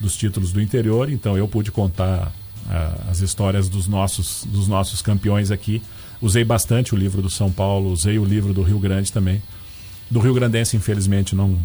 [0.00, 2.32] dos títulos do interior, então eu pude contar
[2.70, 5.80] ah, as histórias dos nossos, dos nossos campeões aqui.
[6.20, 9.40] Usei bastante o livro do São Paulo, usei o livro do Rio Grande também.
[10.10, 11.58] Do Rio Grandense, infelizmente, não.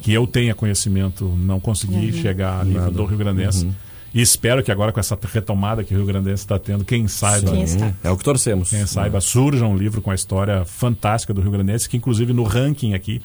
[0.00, 2.92] Que eu tenha conhecimento, não consegui chegar a nível Nada.
[2.92, 3.66] do Rio Grandense.
[3.66, 3.74] Uhum.
[4.14, 7.52] E espero que agora, com essa retomada que o Rio Grandense está tendo, quem saiba.
[7.52, 7.94] Quem sabe.
[8.02, 8.70] É o que torcemos.
[8.70, 12.42] Quem saiba, surja um livro com a história fantástica do Rio Grandense, que inclusive no
[12.42, 13.20] ranking aqui,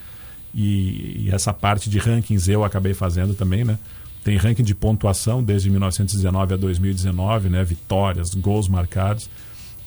[0.54, 3.78] e, e essa parte de rankings eu acabei fazendo também, né?
[4.22, 7.64] Tem ranking de pontuação desde 1919 a 2019, né?
[7.64, 9.28] Vitórias, gols marcados.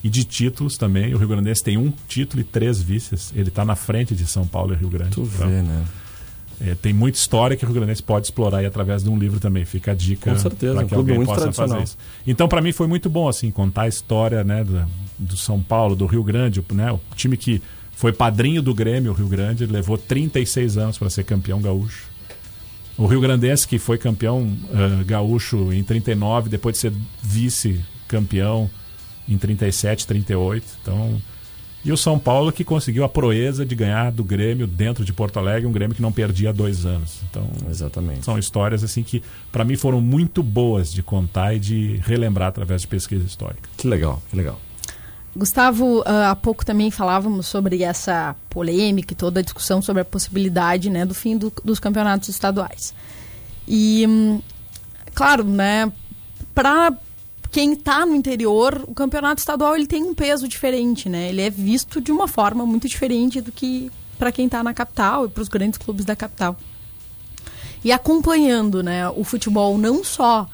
[0.02, 3.32] E de títulos também, o Rio Grandense tem um título e três vices.
[3.34, 5.10] Ele está na frente de São Paulo e Rio Grande.
[5.10, 5.84] Tu Então, vê, né?
[6.60, 9.40] é, tem muita história que o Rio Grandense pode explorar aí através de um livro
[9.40, 9.64] também.
[9.64, 10.30] Fica a dica
[10.76, 11.96] para um que clube alguém possa fazer isso.
[12.26, 14.86] Então, para mim, foi muito bom assim contar a história né, do,
[15.18, 19.14] do São Paulo, do Rio Grande, né, o time que foi padrinho do Grêmio, o
[19.14, 22.06] Rio Grande, levou 36 anos para ser campeão gaúcho.
[22.96, 28.70] O Rio Grandense, que foi campeão ah, gaúcho em 39, depois de ser vice-campeão
[29.28, 30.64] em 37, 38.
[30.82, 31.20] Então,
[31.84, 35.38] e o São Paulo que conseguiu a proeza de ganhar do Grêmio dentro de Porto
[35.38, 37.20] Alegre, um Grêmio que não perdia há dois anos.
[37.30, 38.24] Então, Exatamente.
[38.24, 42.82] são histórias assim que para mim foram muito boas de contar e de relembrar através
[42.82, 43.68] de pesquisa histórica.
[43.76, 44.58] Que legal, que legal.
[45.36, 50.04] Gustavo, ah, há pouco também falávamos sobre essa polêmica e toda a discussão sobre a
[50.04, 52.92] possibilidade né, do fim do- dos campeonatos estaduais.
[53.66, 54.40] E, hum,
[55.14, 55.92] claro, né,
[56.54, 56.92] para
[57.50, 61.28] quem está no interior, o campeonato estadual ele tem um peso diferente, né?
[61.28, 65.24] Ele é visto de uma forma muito diferente do que para quem está na capital
[65.26, 66.56] e para os grandes clubes da capital.
[67.82, 70.48] E acompanhando né, o futebol, não só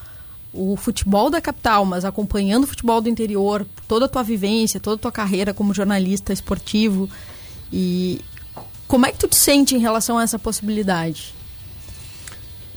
[0.52, 4.96] o futebol da capital, mas acompanhando o futebol do interior, toda a tua vivência, toda
[4.96, 7.09] a tua carreira como jornalista esportivo.
[7.72, 8.20] E
[8.87, 11.35] como é que tu te sente em relação a essa possibilidade?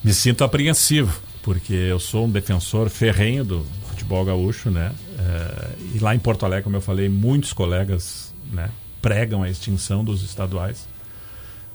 [0.04, 3.66] Me sinto apreensivo, porque eu sou um defensor ferrenho do
[4.08, 4.94] futebol gaúcho, né?
[5.20, 8.70] Eh, e lá em Porto Alegre, como eu falei, muitos colegas né,
[9.02, 10.88] pregam a extinção dos estaduais.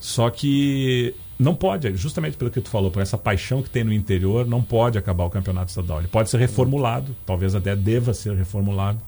[0.01, 3.93] Só que não pode, justamente pelo que tu falou, por essa paixão que tem no
[3.93, 6.01] interior, não pode acabar o campeonato estadual.
[6.01, 9.01] Ele pode ser reformulado, talvez até deva ser reformulado,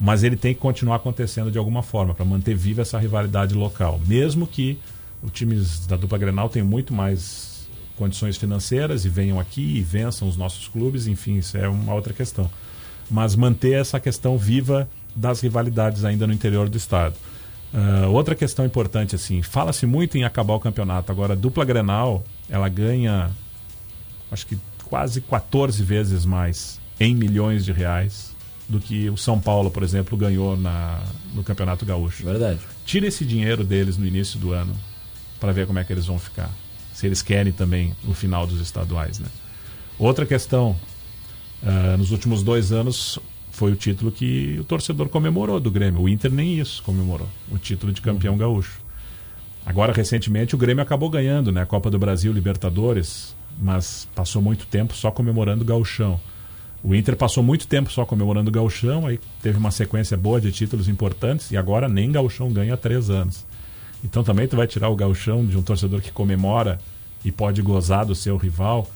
[0.00, 4.00] mas ele tem que continuar acontecendo de alguma forma para manter viva essa rivalidade local,
[4.06, 4.78] mesmo que
[5.22, 7.55] os times da dupla Grenal tenham muito mais
[7.96, 12.12] condições financeiras e venham aqui e vençam os nossos clubes, enfim, isso é uma outra
[12.12, 12.50] questão.
[13.10, 17.14] Mas manter essa questão viva das rivalidades ainda no interior do estado.
[17.72, 21.12] Ah, outra questão importante, assim, fala-se muito em acabar o campeonato.
[21.12, 23.30] Agora, a dupla Grenal, ela ganha,
[24.30, 28.34] acho que quase 14 vezes mais em milhões de reais
[28.68, 31.00] do que o São Paulo, por exemplo, ganhou na,
[31.34, 32.24] no Campeonato Gaúcho.
[32.24, 32.60] Verdade.
[32.84, 34.74] Tira esse dinheiro deles no início do ano
[35.38, 36.50] para ver como é que eles vão ficar.
[36.96, 39.26] Se eles querem também o final dos estaduais, né?
[39.98, 40.74] Outra questão,
[41.62, 43.18] ah, nos últimos dois anos
[43.50, 46.00] foi o título que o torcedor comemorou do Grêmio.
[46.00, 48.80] O Inter nem isso comemorou, o título de campeão gaúcho.
[49.66, 54.66] Agora, recentemente, o Grêmio acabou ganhando né, a Copa do Brasil, Libertadores, mas passou muito
[54.66, 56.18] tempo só comemorando o gauchão.
[56.82, 60.50] O Inter passou muito tempo só comemorando o gauchão, aí teve uma sequência boa de
[60.50, 63.44] títulos importantes e agora nem gauchão ganha há três anos.
[64.08, 66.78] Então também tu vai tirar o gauchão de um torcedor que comemora
[67.24, 68.88] e pode gozar do seu rival.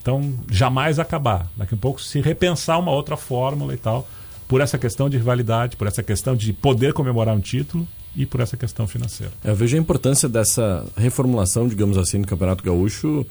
[0.00, 1.46] Então, jamais acabar.
[1.56, 4.06] Daqui a pouco se repensar uma outra fórmula e tal,
[4.48, 8.40] por essa questão de rivalidade, por essa questão de poder comemorar um título e por
[8.40, 9.32] essa questão financeira.
[9.44, 13.24] Eu vejo a importância dessa reformulação, digamos assim, do Campeonato Gaúcho,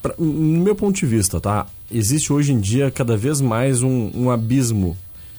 [0.00, 1.66] pra- no meu ponto de vista, tá?
[1.90, 4.96] Existe hoje em dia cada vez mais um, um abismo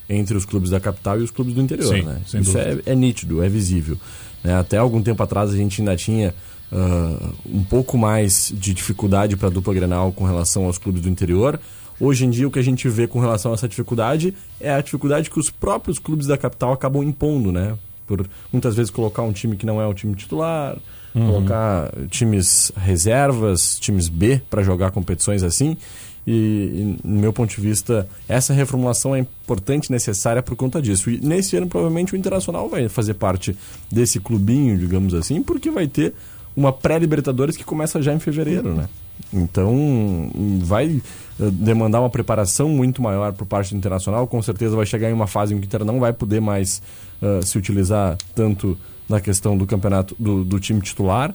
[0.09, 2.21] entre os clubes da capital e os clubes do interior, Sim, né?
[2.25, 3.97] Isso é, é nítido, é visível.
[4.43, 4.55] né?
[4.55, 6.33] Até algum tempo atrás a gente ainda tinha
[6.71, 11.09] ah, um pouco mais de dificuldade para a dupla Grenal com relação aos clubes do
[11.09, 11.59] interior.
[11.99, 14.81] Hoje em dia o que a gente vê com relação a essa dificuldade é a
[14.81, 17.77] dificuldade que os próprios clubes da capital acabam impondo, né?
[18.07, 20.77] Por muitas vezes colocar um time que não é o time titular,
[21.13, 25.77] colocar times reservas, times B para jogar competições assim.
[26.25, 31.09] E, e, no meu ponto de vista, essa reformulação é importante necessária por conta disso.
[31.09, 33.55] E nesse ano, provavelmente, o Internacional vai fazer parte
[33.91, 36.13] desse clubinho, digamos assim, porque vai ter
[36.55, 38.87] uma pré-Libertadores que começa já em fevereiro, né?
[39.31, 41.01] Então, vai
[41.39, 44.27] eh, demandar uma preparação muito maior por parte do Internacional.
[44.27, 46.81] Com certeza vai chegar em uma fase em que o Inter não vai poder mais
[47.21, 48.77] eh, se utilizar tanto
[49.09, 51.33] na questão do campeonato, do, do time titular.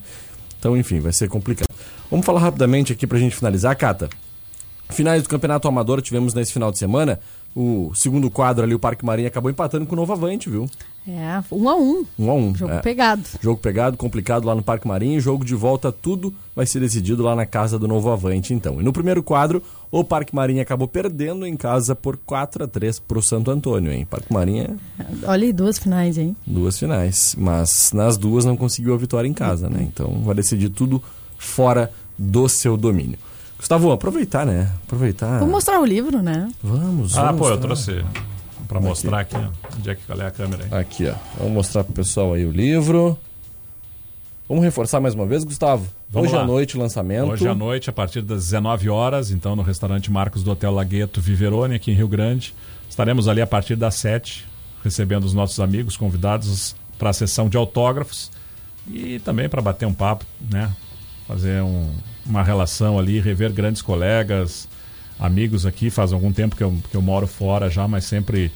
[0.59, 1.69] Então, enfim, vai ser complicado.
[2.11, 4.09] Vamos falar rapidamente aqui pra gente finalizar, Cata.
[4.91, 7.21] Finais do Campeonato Amador tivemos nesse final de semana.
[7.55, 10.69] O segundo quadro ali, o Parque Marinha, acabou empatando com o Novo Avante, viu?
[11.07, 12.05] É, um a um.
[12.19, 12.55] Um a um.
[12.55, 12.81] Jogo é.
[12.81, 13.23] pegado.
[13.41, 15.21] Jogo pegado, complicado lá no Parque Marinho.
[15.21, 18.81] Jogo de volta, tudo vai ser decidido lá na casa do Novo Avante, então.
[18.81, 22.99] E no primeiro quadro, o Parque Marinho acabou perdendo em casa por 4 a 3
[23.01, 24.07] pro Santo Antônio, hein?
[24.09, 24.77] Parque Marinha,
[25.25, 26.37] Olha aí, duas finais, hein?
[26.47, 27.35] duas finais.
[27.39, 29.83] Mas nas duas não conseguiu a vitória em casa, né?
[29.83, 31.03] Então vai decidir tudo
[31.39, 33.19] fora do seu domínio.
[33.59, 34.71] Gustavo, aproveitar, né?
[34.87, 35.39] Aproveitar.
[35.41, 36.49] Vamos mostrar o livro, né?
[36.63, 37.57] Vamos, Ah, vamos pô, eu mostrar.
[37.59, 38.05] trouxe
[38.69, 39.77] pra mostrar aqui, ó.
[39.77, 40.81] Onde é que qual é a câmera aí?
[40.81, 41.15] Aqui, ó.
[41.39, 43.19] Vamos mostrar pro pessoal aí o livro.
[44.49, 45.87] Vamos reforçar mais uma vez, Gustavo?
[46.09, 46.43] Vamos Hoje lá.
[46.43, 47.31] à noite o lançamento.
[47.33, 51.21] Hoje à noite, a partir das 19 horas, então, no restaurante Marcos do Hotel Lagueto
[51.21, 52.55] Viverone, aqui em Rio Grande.
[52.89, 54.47] Estaremos ali a partir das 7,
[54.83, 58.31] recebendo os nossos amigos convidados para a sessão de autógrafos
[58.91, 60.71] e também para bater um papo, né?
[61.27, 61.91] Fazer um-
[62.29, 64.69] uma relação ali, rever grandes colegas,
[65.19, 65.91] amigos aqui.
[65.91, 68.53] Faz algum tempo que eu, que eu moro fora já, mas sempre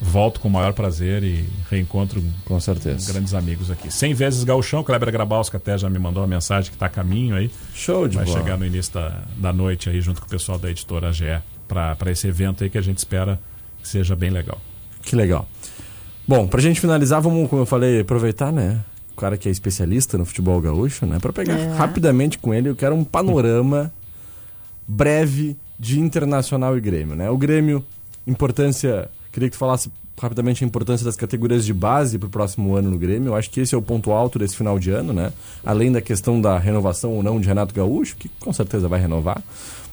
[0.00, 3.12] volto com o maior prazer e reencontro Com certeza.
[3.12, 3.92] grandes amigos aqui.
[3.92, 7.36] 100 vezes Gauchão, Kleber Grabowska até já me mandou uma mensagem que está a caminho
[7.36, 7.50] aí.
[7.74, 8.38] Show de Vai bola.
[8.38, 11.26] chegar no início da, da noite aí, junto com o pessoal da editora GE,
[11.68, 13.38] para esse evento aí que a gente espera
[13.82, 14.58] que seja bem legal.
[15.02, 15.46] Que legal.
[16.26, 18.80] Bom, pra gente finalizar, vamos, como eu falei, aproveitar, né?
[19.20, 21.18] O cara que é especialista no futebol gaúcho, né?
[21.20, 21.74] Pra pegar É.
[21.74, 23.92] rapidamente com ele, eu quero um panorama
[24.88, 27.28] breve de Internacional e Grêmio, né?
[27.28, 27.84] O Grêmio,
[28.26, 29.10] importância...
[29.30, 32.96] Queria que tu falasse rapidamente a importância das categorias de base pro próximo ano no
[32.98, 33.28] Grêmio.
[33.28, 35.34] Eu acho que esse é o ponto alto desse final de ano, né?
[35.66, 39.42] Além da questão da renovação ou não de Renato Gaúcho, que com certeza vai renovar,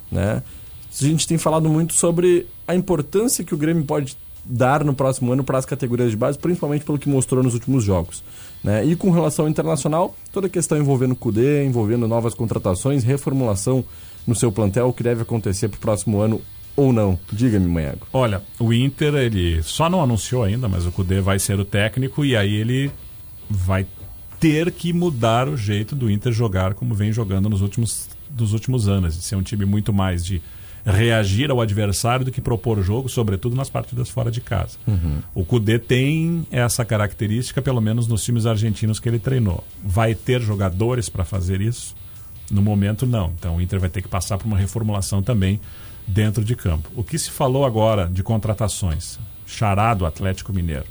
[0.09, 0.41] né?
[0.89, 4.15] A gente tem falado muito sobre a importância que o Grêmio pode
[4.49, 7.83] dar no próximo ano para as categorias de base, principalmente pelo que mostrou nos últimos
[7.83, 8.23] jogos.
[8.63, 8.85] Né?
[8.85, 13.83] E com relação internacional, toda a questão envolvendo o Cudê, envolvendo novas contratações, reformulação
[14.25, 16.41] no seu plantel, o que deve acontecer para o próximo ano
[16.75, 17.17] ou não.
[17.31, 18.07] Diga-me, Manhago.
[18.13, 22.23] Olha, o Inter, ele só não anunciou ainda, mas o Cudê vai ser o técnico
[22.23, 22.91] e aí ele
[23.49, 23.85] vai
[24.39, 28.87] ter que mudar o jeito do Inter jogar como vem jogando nos últimos, dos últimos
[28.87, 29.15] anos.
[29.15, 30.41] De ser um time muito mais de
[30.91, 34.77] reagir ao adversário do que propor jogo, sobretudo nas partidas fora de casa.
[35.35, 39.63] O Cudê tem essa característica, pelo menos nos times argentinos que ele treinou.
[39.83, 41.93] Vai ter jogadores para fazer isso?
[42.49, 43.33] No momento, não.
[43.37, 45.59] Então o Inter vai ter que passar por uma reformulação também
[46.07, 46.89] dentro de campo.
[46.95, 49.19] O que se falou agora de contratações?
[49.45, 50.85] Charado Atlético Mineiro.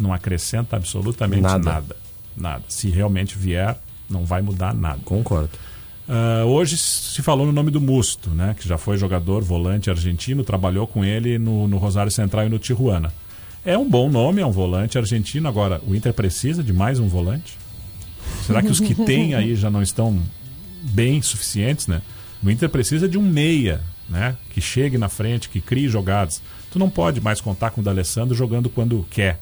[0.00, 1.72] Não acrescenta absolutamente Nada.
[1.72, 1.96] nada.
[2.36, 2.64] Nada.
[2.68, 5.00] Se realmente vier, não vai mudar nada.
[5.04, 5.50] Concordo.
[6.12, 8.56] Ah, hoje se falou no nome do Musto, né?
[8.58, 12.58] Que já foi jogador, volante argentino, trabalhou com ele no, no Rosário Central e no
[12.58, 13.12] Tijuana.
[13.64, 15.46] É um bom nome, é um volante argentino.
[15.48, 17.56] Agora, o Inter precisa de mais um volante?
[18.44, 20.18] Será que os que tem aí já não estão
[20.82, 22.02] bem suficientes, né?
[22.42, 24.34] O Inter precisa de um meia, né?
[24.52, 26.42] Que chegue na frente, que crie jogadas.
[26.72, 29.38] Tu não pode mais contar com o D'Alessandro jogando quando quer,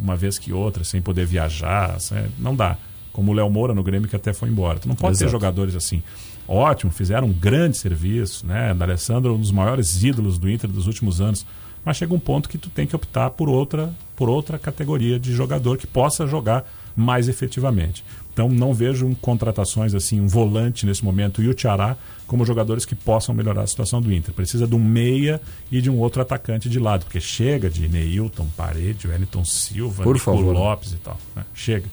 [0.00, 2.76] uma vez que outra, sem poder viajar, sem- não dá.
[3.12, 4.78] Como o Léo Moura no Grêmio que até foi embora.
[4.78, 5.32] Tu não pode ter Exato.
[5.32, 6.02] jogadores assim.
[6.46, 8.72] Ótimo, fizeram um grande serviço, né?
[8.74, 11.44] D'Alessandro, um dos maiores ídolos do Inter dos últimos anos.
[11.84, 15.32] Mas chega um ponto que tu tem que optar por outra, por outra categoria de
[15.32, 18.04] jogador que possa jogar mais efetivamente.
[18.32, 22.94] Então não vejo contratações assim, um volante nesse momento e o Tiará como jogadores que
[22.94, 24.34] possam melhorar a situação do Inter.
[24.34, 25.40] Precisa de um meia
[25.70, 30.14] e de um outro atacante de lado, porque chega de Neilton, Parede, Wellington Silva, Por
[30.14, 30.52] Nico favor.
[30.52, 31.16] Lopes e tal.
[31.34, 31.44] né?
[31.54, 31.86] Chega.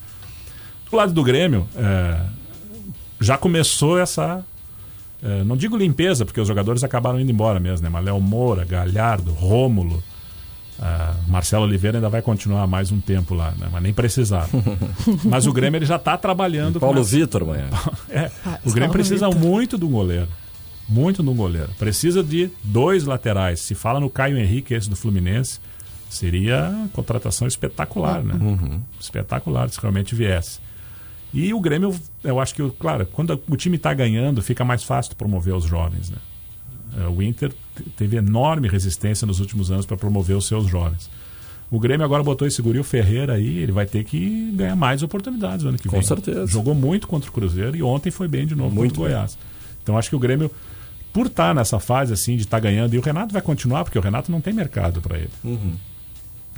[0.90, 2.20] Do lado do Grêmio, é,
[3.20, 4.44] já começou essa.
[5.24, 7.90] é, não digo limpeza, porque os jogadores acabaram indo embora mesmo, né?
[7.90, 10.02] Mas Léo Moura, Galhardo, Rômulo,
[10.80, 13.68] ah, Marcelo Oliveira ainda vai continuar mais um tempo lá, né?
[13.72, 14.50] Mas nem precisava.
[15.26, 17.76] Mas o Grêmio ele já está trabalhando Paulo com essa- Vitor, Manhago.
[18.10, 19.42] é, Ah, o Grêmio Paulo precisa Vitor.
[19.42, 20.28] muito de um goleiro.
[20.88, 21.70] Muito de um goleiro.
[21.80, 23.60] Precisa de dois laterais.
[23.60, 25.60] Se fala no Caio Henrique, esse do Fluminense,
[26.10, 28.36] seria contratação espetacular, né?
[29.00, 30.60] Espetacular se realmente viesse.
[31.36, 31.94] E o Grêmio,
[32.24, 36.10] eu acho que, claro, quando o time está ganhando, fica mais fácil promover os jovens,
[36.10, 36.18] né?
[36.98, 37.52] É, O Inter
[37.98, 41.10] teve enorme resistência nos últimos anos para promover os seus jovens.
[41.70, 45.04] O Grêmio agora botou esse guri o Ferreira aí, ele vai ter que ganhar mais
[45.04, 46.06] oportunidades no ano que Com vem.
[46.08, 46.48] certeza.
[46.48, 49.38] Jogou muito contra o Cruzeiro e ontem foi bem de novo Muito contra o Goiás.
[49.84, 50.50] Então acho que o Grêmio,
[51.12, 54.02] por estar nessa fase assim de estar ganhando, e o Renato vai continuar, porque o
[54.02, 55.32] Renato não tem mercado para ele.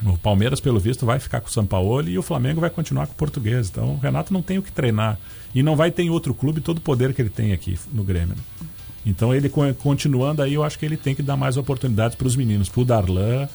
[0.05, 3.07] O Palmeiras, pelo visto, vai ficar com o São Paulo e o Flamengo vai continuar
[3.07, 3.69] com o Português.
[3.69, 5.17] Então o Renato não tem o que treinar.
[5.55, 8.03] E não vai ter em outro clube todo o poder que ele tem aqui no
[8.03, 8.35] Grêmio.
[8.35, 8.67] né?
[9.05, 12.27] Então ele co- continuando aí, eu acho que ele tem que dar mais oportunidades para
[12.27, 13.47] os meninos, para o Darlan,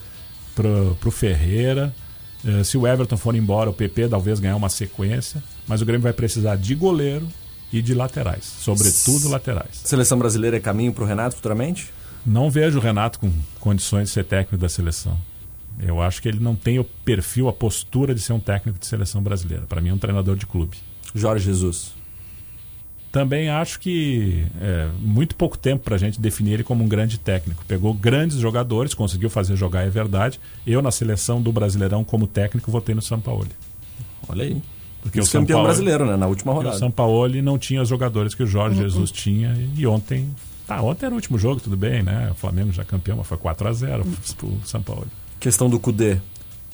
[0.55, 0.69] para
[1.09, 1.95] o Ferreira.
[2.45, 5.43] Eh, se o Everton for embora, o PP talvez ganhar uma sequência.
[5.69, 7.29] Mas o Grêmio vai precisar de goleiro
[7.73, 8.45] e de laterais.
[8.45, 9.81] Sobretudo laterais.
[9.85, 11.89] Seleção brasileira é caminho pro Renato futuramente?
[12.25, 15.19] não vejo o Renato com condições de ser técnico da seleção.
[15.79, 18.87] Eu acho que ele não tem o perfil, a postura de ser um técnico de
[18.87, 19.65] seleção brasileira.
[19.67, 20.77] Para mim, é um treinador de clube.
[21.15, 21.95] Jorge Jesus.
[23.11, 27.19] Também acho que é muito pouco tempo para a gente definir ele como um grande
[27.19, 27.63] técnico.
[27.67, 30.41] Pegou grandes jogadores, conseguiu fazer jogar, é verdade.
[30.67, 33.47] Eu, na seleção do Brasileirão, como técnico, votei no São Paulo.
[34.29, 34.63] Olha aí.
[35.03, 36.17] Porque o Campeão Sampaoli- brasileiro, né?
[36.17, 36.79] Na última o rodada.
[36.79, 39.53] São Paulo não tinha os jogadores que o Jorge Jesus tinha.
[39.77, 40.31] E ontem.
[40.67, 42.31] Tá, ontem era o último jogo, tudo bem, né?
[42.31, 44.07] O Flamengo já campeão, mas foi 4x0
[44.39, 45.07] pro São Paulo.
[45.43, 46.19] Questão do Cudê.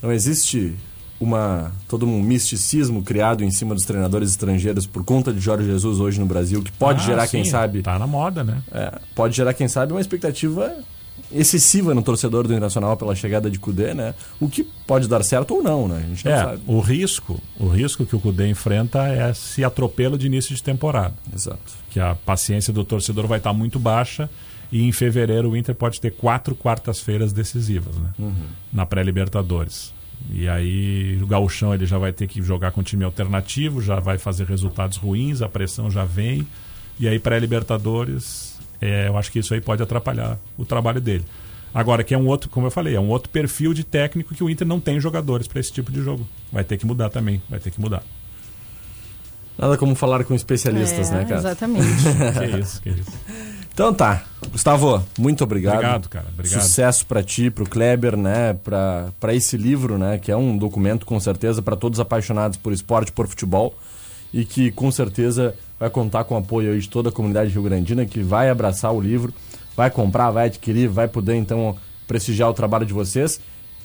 [0.03, 0.75] Não existe
[1.19, 5.99] uma todo um misticismo criado em cima dos treinadores estrangeiros por conta de Jorge Jesus
[5.99, 8.63] hoje no Brasil que pode Ah, gerar, quem sim, sabe, Tá na moda, né?
[8.71, 10.73] é, pode gerar, quem sabe, uma expectativa
[11.33, 14.15] excessiva no torcedor do Internacional pela chegada de Cudê, né?
[14.39, 15.97] O que pode dar certo ou não, né?
[16.05, 16.63] A gente não É, sabe.
[16.67, 21.15] o risco, o risco que o Cudê enfrenta é esse atropelo de início de temporada.
[21.35, 21.59] Exato.
[21.91, 24.31] Que a paciência do torcedor vai estar muito baixa
[24.71, 28.11] e em fevereiro o Inter pode ter quatro quartas-feiras decisivas, né?
[28.19, 28.35] Uhum.
[28.73, 29.95] Na pré-Libertadores.
[30.31, 34.19] E aí o gauchão ele já vai ter que jogar com time alternativo, já vai
[34.19, 36.47] fazer resultados ruins, a pressão já vem.
[37.01, 41.25] E aí pré-Libertadores, é, eu acho que isso aí pode atrapalhar o trabalho dele.
[41.73, 44.43] Agora, que é um outro, como eu falei, é um outro perfil de técnico que
[44.43, 46.27] o Inter não tem jogadores para esse tipo de jogo.
[46.51, 48.03] Vai ter que mudar também, vai ter que mudar.
[49.59, 51.41] Nada como falar com especialistas, É, né, cara?
[51.41, 51.87] Exatamente.
[52.39, 53.13] que isso, que isso.
[53.79, 54.25] Então tá.
[54.51, 55.75] Gustavo, muito obrigado.
[55.75, 56.27] Obrigado, cara.
[56.35, 56.63] Obrigado.
[56.63, 61.07] Sucesso pra ti, pro Kleber, né, Pra pra esse livro, né, que é um documento
[61.07, 63.73] com certeza pra todos apaixonados por esporte, por futebol
[64.35, 68.21] e que com certeza vai contar com o apoio de toda a comunidade rio-grandina que
[68.21, 69.33] vai abraçar o livro,
[69.77, 71.77] vai comprar, vai adquirir, vai poder então
[72.09, 73.41] prestigiar o trabalho de vocês.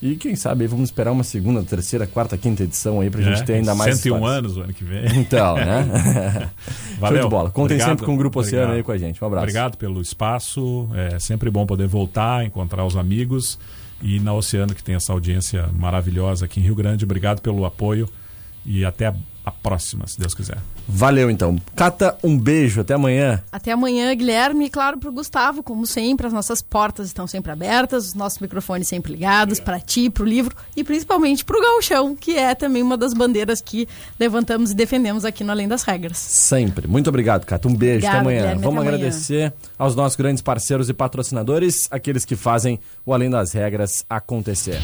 [0.06, 3.46] E quem sabe vamos esperar uma segunda, terceira, quarta, quinta edição aí pra gente É,
[3.46, 4.38] ter ainda mais 101 histórias.
[4.38, 5.06] anos o ano que vem.
[5.18, 6.50] Então, né?
[7.00, 7.22] Valeu.
[7.22, 7.50] Show de bola.
[7.50, 7.90] Contem Obrigado.
[7.90, 8.78] sempre com o Grupo Oceano Obrigado.
[8.80, 9.24] aí com a gente.
[9.24, 9.44] Um abraço.
[9.44, 10.90] Obrigado pelo espaço.
[10.94, 13.58] É sempre bom poder voltar, encontrar os amigos.
[14.02, 17.06] E na Oceano, que tem essa audiência maravilhosa aqui em Rio Grande.
[17.06, 18.10] Obrigado pelo apoio.
[18.66, 19.14] E até a,
[19.46, 20.58] a próxima, se Deus quiser.
[20.88, 21.58] Valeu então.
[21.76, 22.82] Cata, um beijo.
[22.82, 23.44] Até amanhã.
[23.52, 28.08] Até amanhã, Guilherme, e claro, pro Gustavo, como sempre, as nossas portas estão sempre abertas,
[28.08, 32.56] os nossos microfones sempre ligados, para ti, pro livro e principalmente pro gauchão, que é
[32.56, 33.88] também uma das bandeiras que
[34.20, 36.18] levantamos e defendemos aqui no Além das Regras.
[36.18, 36.88] Sempre.
[36.88, 37.68] Muito obrigado, Cata.
[37.68, 38.06] Um beijo.
[38.06, 38.40] Obrigada, até amanhã.
[38.42, 39.06] Guilherme, Vamos até amanhã.
[39.06, 44.80] agradecer aos nossos grandes parceiros e patrocinadores, aqueles que fazem o Além das Regras acontecer.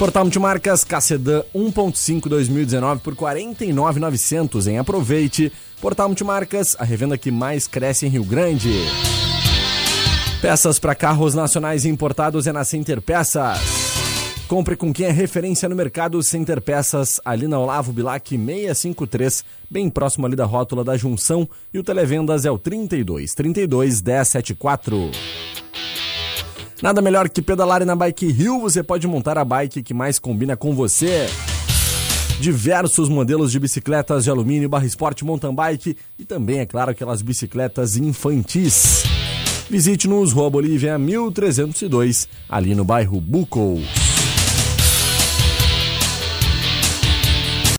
[0.00, 5.52] Portal Multimarcas Cacedan 1.5 2019 por 49,900 em aproveite.
[5.78, 8.72] Portal Multimarcas, a revenda que mais cresce em Rio Grande.
[10.40, 13.58] Peças para carros nacionais importados é na Center Peças.
[14.48, 19.90] Compre com quem é referência no mercado Center Peças, ali na Olavo Bilac 653, bem
[19.90, 21.46] próximo ali da rótula da Junção.
[21.74, 25.10] E o Televendas é o 32 32 1074.
[26.82, 30.56] Nada melhor que pedalar na Bike Rio, você pode montar a bike que mais combina
[30.56, 31.26] com você.
[32.40, 37.20] Diversos modelos de bicicletas de alumínio, barra esporte, mountain bike e também, é claro, aquelas
[37.20, 39.02] bicicletas infantis.
[39.68, 43.99] Visite-nos, Rua Bolívia 1302, ali no bairro Bucos.